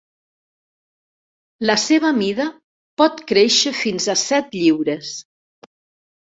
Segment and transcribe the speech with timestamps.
[1.69, 2.47] La seva mida
[3.03, 5.13] pot créixer fins a set lliures.